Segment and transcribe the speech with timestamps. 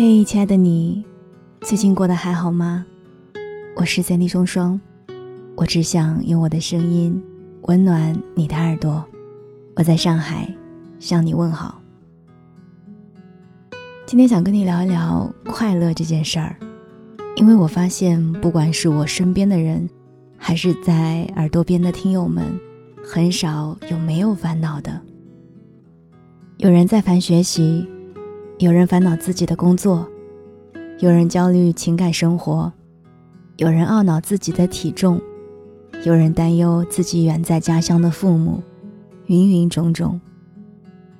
[0.00, 1.04] 嘿，亲爱的你，
[1.62, 2.86] 最近过得还好吗？
[3.74, 4.80] 我是三 D 双双，
[5.56, 7.20] 我只想用我的声音
[7.62, 9.04] 温暖你的耳朵。
[9.74, 10.48] 我在上海
[11.00, 11.82] 向你问好。
[14.06, 16.54] 今天想跟你聊一聊快乐这件事儿，
[17.34, 19.90] 因为我发现，不管是我身边的人，
[20.36, 22.44] 还是在耳朵边的听友们，
[23.02, 25.00] 很少有没有烦恼的。
[26.58, 27.84] 有人在烦学习。
[28.58, 30.04] 有人烦恼自己的工作，
[30.98, 32.72] 有人焦虑情感生活，
[33.56, 35.20] 有人懊恼自己的体重，
[36.04, 38.60] 有人担忧自己远在家乡的父母，
[39.28, 40.20] 芸芸种种，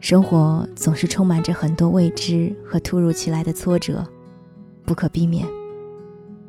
[0.00, 4.04] 生活总是充满着很多未知和突如其来的挫折，
[4.84, 5.46] 不可避免。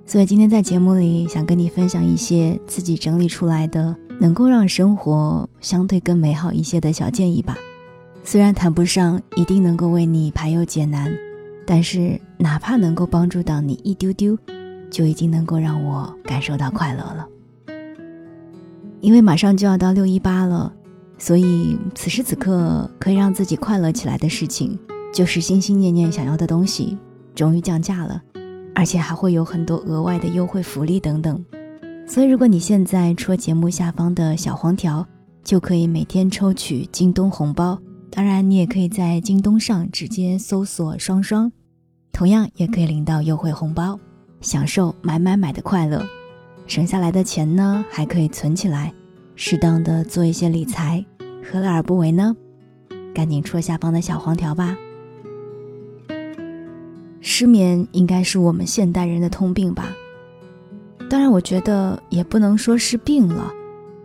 [0.07, 7.55] 所以今天在节目里想跟你分享一些自己整理出来的，能够让生活相对更美好一些的小建议吧。
[8.31, 11.11] 虽然谈不上一定能够为你排忧解难，
[11.65, 14.37] 但是哪怕能够帮助到你一丢丢，
[14.91, 17.27] 就已经能够让我感受到快乐了。
[19.01, 20.71] 因为马上就要到六一八了，
[21.17, 24.77] 所以此时此刻可以让自己快乐起来的事情，
[25.11, 26.95] 就是心心念念想要的东西
[27.33, 28.21] 终于降价了，
[28.75, 31.43] 而且还会有很多额外的优惠福利等等。
[32.05, 35.03] 所以如果你现在戳节目下方的小黄条，
[35.43, 37.75] 就可以每天抽取京东红包。
[38.11, 41.51] 当然，你也可以在京东上直接搜索“双双”，
[42.11, 43.99] 同样也可以领到优惠红包，
[44.41, 46.05] 享受买买买的快乐。
[46.65, 48.93] 省下来的钱呢，还可以存起来，
[49.35, 51.05] 适当的做一些理财，
[51.43, 52.35] 何乐而不为呢？
[53.13, 54.75] 赶紧戳下方的小黄条吧。
[57.21, 59.95] 失眠应该是我们现代人的通病吧？
[61.09, 63.51] 当然，我觉得也不能说是病了，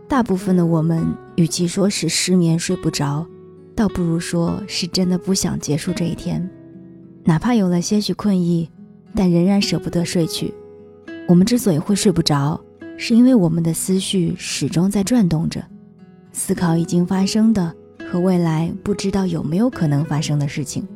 [0.09, 3.27] 大部分的我们，与其说是失眠睡不着。
[3.77, 6.49] 倒不如说是真的不想结束这一天，
[7.25, 8.71] 哪怕有了些许困意，
[9.15, 10.55] 但仍然舍不得睡去。
[11.27, 12.61] 我们之所以会睡不着，
[12.97, 15.61] 是因为我们的思绪始终在转动着，
[16.33, 17.75] 思考已经发生的
[18.09, 20.87] 和未来不知道有没有可能发生的事情，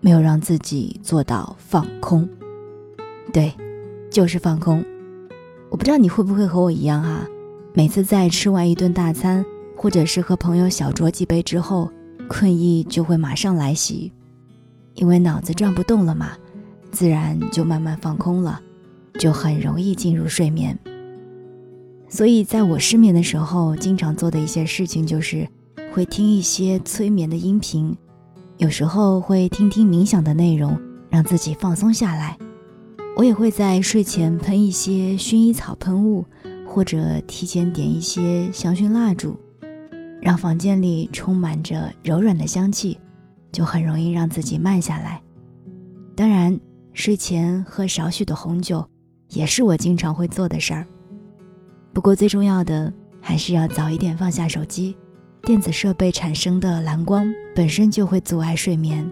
[0.00, 2.26] 没有让自己做到放空。
[3.34, 3.52] 对，
[4.10, 4.82] 就是放空。
[5.68, 7.26] 我不知道你会不会和我一样啊？
[7.74, 9.44] 每次在吃完一顿大餐，
[9.76, 11.90] 或者是和朋友小酌几杯之后。
[12.28, 14.12] 困意就会马上来袭，
[14.94, 16.32] 因为脑子转不动了嘛，
[16.92, 18.60] 自然就慢慢放空了，
[19.18, 20.78] 就很容易进入睡眠。
[22.08, 25.48] 所以，在我失眠的时候，经常做的一些事情就是
[25.92, 27.96] 会听一些催眠的音频，
[28.56, 32.38] 有时候会听听冥想的内容，让自己放松下来。
[33.16, 36.24] 我也会在睡前喷一些薰衣草喷雾，
[36.66, 39.38] 或者提前点一些香薰蜡烛。
[40.20, 42.98] 让房间里充满着柔软的香气，
[43.52, 45.22] 就很容易让自己慢下来。
[46.16, 46.58] 当然，
[46.92, 48.84] 睡前喝少许的红酒，
[49.30, 50.86] 也是我经常会做的事儿。
[51.92, 54.96] 不过最重要的还是要早一点放下手机，
[55.42, 59.08] 电子设备产生的蓝光本身就会阻碍睡眠。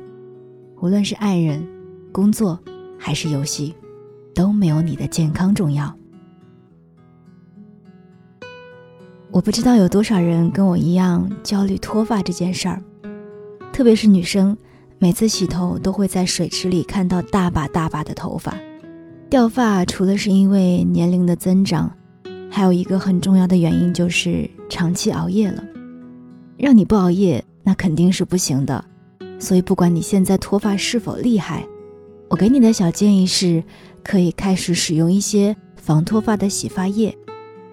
[0.83, 1.67] 无论是爱人、
[2.13, 2.59] 工作
[2.99, 3.75] 还是游戏，
[4.35, 5.97] 都没有你的健康重要。
[9.37, 12.83] 我不知道有多少人跟我一样焦虑脱发这件事儿，
[13.71, 14.57] 特别是女生，
[14.99, 18.55] 每次洗头都会在水池里看到大把大把的头发。
[19.29, 21.95] 掉发除了是因为年龄的增长，
[22.51, 25.63] 还有一个很重要的原因就是长期熬夜了。
[26.57, 28.83] 让你不熬夜，那肯定是不行的。
[29.39, 31.63] 所以不管你现在脱发是否厉害，
[32.31, 33.63] 我给你的小建议是，
[34.03, 37.15] 可以开始使用一些防脱发的洗发液，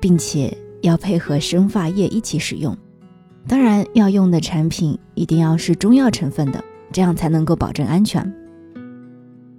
[0.01, 0.57] 并且。
[0.83, 2.77] 要配合生发液一起使用，
[3.47, 6.61] 当然要用的产品一定要是中药成分的，
[6.91, 8.31] 这样才能够保证安全。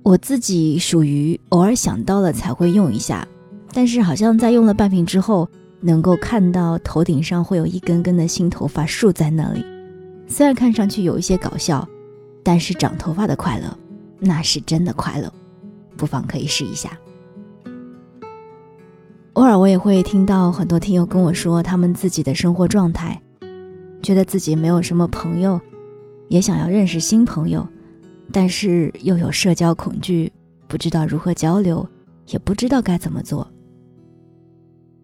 [0.02, 3.26] 我自己属于偶尔想到了才会用一下，
[3.72, 5.48] 但是好像在用了半瓶之后，
[5.80, 9.64] 能够看到头顶上会有一根根的新头发竖在那里，
[10.28, 11.88] 虽然看上去有一些搞笑，
[12.42, 13.74] 但是长头发的快乐，
[14.20, 15.32] 那是真的快乐，
[15.96, 16.90] 不妨可以试一下。
[19.34, 23.20] 偶尔我也会听到很多听友跟我说他们自己的生活状态，
[24.00, 25.60] 觉得自己没有什么朋友，
[26.28, 27.66] 也想要认识新朋友，
[28.30, 30.32] 但是又有社交恐惧，
[30.68, 31.84] 不知道如何交流，
[32.28, 33.44] 也不知道该怎么做。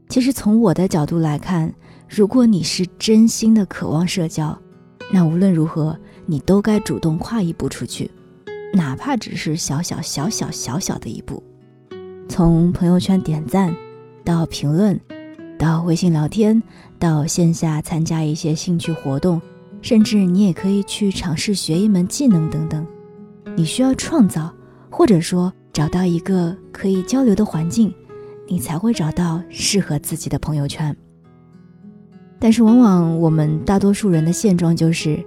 [0.09, 1.75] 其实从我的角度来看，
[2.09, 4.57] 如果你是真心的渴望社交，
[5.13, 8.09] 那无论如何你都该主动跨一步出去，
[8.75, 11.43] 哪怕只是小小小小小小的一步，
[12.29, 13.75] 从朋友圈点赞。
[14.25, 14.99] 到评论，
[15.59, 16.63] 到微信聊天，
[16.99, 19.41] 到线下参加一些兴趣活动，
[19.83, 22.87] 甚至你也可以去尝试学一门技能等等。
[23.57, 24.53] 你需要创造，
[24.91, 27.93] 或者说找到一个可以交流的环境，
[28.47, 30.97] 你才会找到适合自己的朋友圈。
[32.39, 35.23] 但是，往往我们大多数人的现状就是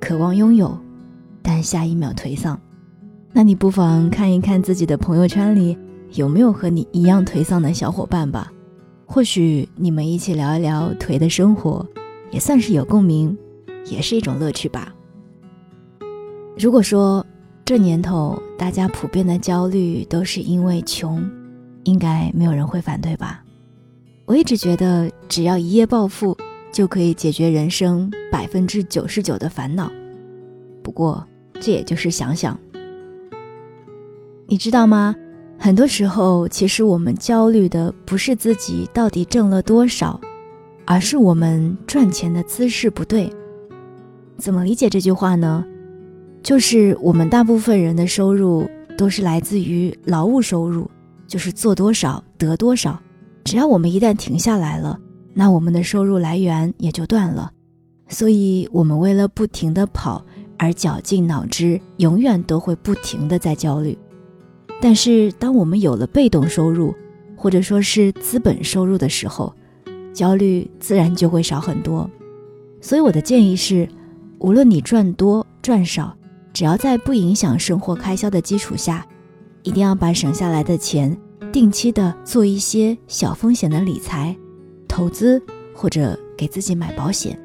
[0.00, 0.76] 渴望拥有，
[1.42, 2.58] 但下一秒颓丧。
[3.32, 5.78] 那你不妨看一看自己的朋友圈里
[6.16, 8.50] 有没有和你一样颓丧的小伙伴吧，
[9.04, 11.86] 或许你们一起聊一聊颓的生活，
[12.30, 13.36] 也算是有共鸣，
[13.84, 14.94] 也是一种乐趣吧。
[16.58, 17.24] 如果说
[17.66, 21.22] 这年头大家普遍的焦虑都是因为穷，
[21.84, 23.44] 应该没有人会反对吧？
[24.24, 26.34] 我一直觉得，只要一夜暴富，
[26.72, 29.92] 就可以解决人生百分之九十九的烦恼。
[30.82, 31.22] 不过，
[31.60, 32.58] 这也就是想想。
[34.46, 35.14] 你知道吗？
[35.58, 40.20] 很多时候，其实我们焦虑的不是自己到底挣了多少，
[40.84, 43.32] 而是我们赚钱的姿势不对。
[44.38, 45.64] 怎么理解这句话呢？
[46.42, 50.88] 就是我们大部分人的收入都是来自于劳务收入，
[51.26, 52.96] 就是做多少得多少。
[53.42, 54.98] 只要我们一旦停下来了，
[55.34, 57.50] 那我们的收入来源也就断了。
[58.08, 60.24] 所以，我们为了不停的跑
[60.58, 63.98] 而绞尽脑汁，永远都会不停的在焦虑。
[64.80, 66.94] 但是，当我们有了被动收入，
[67.34, 69.52] 或者说是资本收入的时候，
[70.12, 72.08] 焦虑自然就会少很多。
[72.80, 73.88] 所以，我的建议是，
[74.38, 76.14] 无论你赚多赚少，
[76.52, 79.04] 只要在不影响生活开销的基础下，
[79.62, 81.16] 一定要把省下来的钱
[81.50, 84.36] 定期的做一些小风险的理财、
[84.86, 85.42] 投资
[85.74, 87.38] 或者给自己买保险。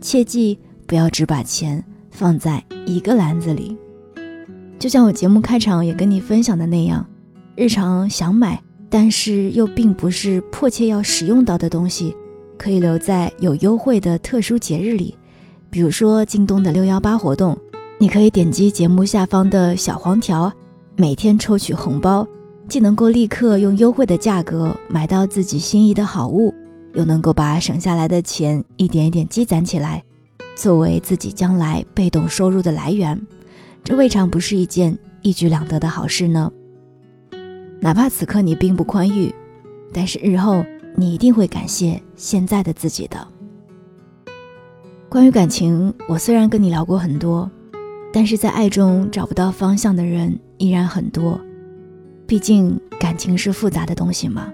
[0.00, 3.76] 切记不要只把钱放在一个篮子里。
[4.78, 7.06] 就像我节目开场也跟你分享的那样，
[7.56, 12.14] 日常想买但是又并不是迫切要使用到的东西，
[12.58, 15.16] 可以留在有优惠的特殊节日里，
[15.70, 17.56] 比如说京东的六幺八活动，
[17.98, 20.52] 你可以点击节目下方的小黄条，
[20.96, 22.26] 每天抽取红包，
[22.68, 26.52] 既能够立刻用优惠的价格买到自己心仪的好物，
[26.94, 30.04] 又能够把省下来的钱一点一点积攒起来，
[30.54, 33.20] 作为自己将来被动收入的来源。
[33.84, 36.50] 这未尝不是一件一举两得的好事呢。
[37.80, 39.32] 哪怕此刻你并不宽裕，
[39.92, 40.64] 但是日后
[40.96, 43.28] 你一定会感谢现在的自己的。
[45.10, 47.48] 关于感情，我虽然跟你聊过很多，
[48.10, 51.38] 但是在爱中找不到方向的人依然很多。
[52.26, 54.50] 毕竟感情是复杂的东西嘛。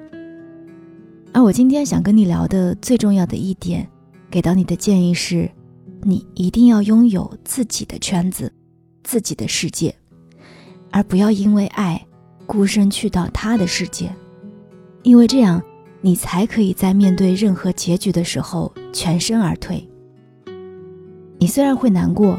[1.32, 3.88] 而我今天想跟你聊的最重要的一点，
[4.28, 5.48] 给到你的建议是，
[6.02, 8.52] 你一定要拥有自己的圈子。
[9.02, 9.94] 自己的世界，
[10.90, 12.06] 而不要因为爱
[12.46, 14.12] 孤身去到他的世界，
[15.02, 15.62] 因为这样
[16.00, 19.86] 你才可以在面对任何结局的时候全身而退。
[21.38, 22.38] 你虽然会难过，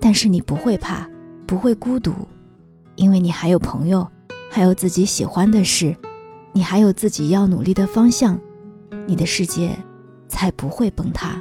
[0.00, 1.08] 但是你不会怕，
[1.46, 2.14] 不会孤独，
[2.94, 4.08] 因为你还有朋友，
[4.50, 5.96] 还有自己喜欢的事，
[6.52, 8.38] 你还有自己要努力的方向，
[9.06, 9.76] 你的世界
[10.28, 11.40] 才不会崩塌。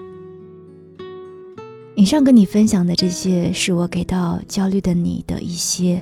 [1.99, 6.01] 以上跟你分享的这些，是我给到焦虑的你的一些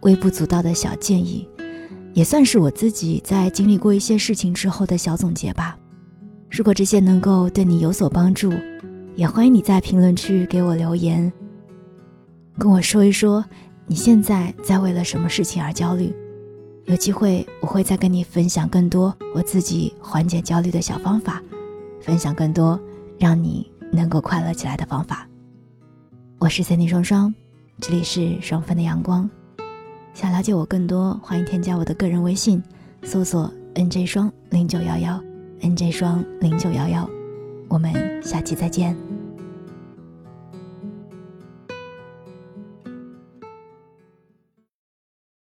[0.00, 1.48] 微不足道的小建议，
[2.12, 5.78] 也算是我自己在经历过一些事情之后的小总结吧。
[6.50, 8.52] 如果这些能够对你有所帮助，
[9.16, 11.32] 也欢迎你在评论区给我留言，
[12.58, 13.42] 跟我说一说
[13.86, 16.14] 你现在在为了什么事情而焦虑。
[16.84, 21.42] 有机会我会再跟你分享更多我自己缓解焦虑的小方法，
[22.02, 22.78] 分享更多
[23.18, 25.26] 让你能够快乐起来的方法。
[26.40, 27.34] 我是三 D 双双，
[27.82, 29.28] 这里是双份的阳光。
[30.14, 32.62] 想了解我更多，欢迎添加我的个人微信，
[33.02, 35.22] 搜索 NJ 双零九幺幺
[35.60, 37.06] ，NJ 双零九幺幺。
[37.68, 38.96] 我们下期再见。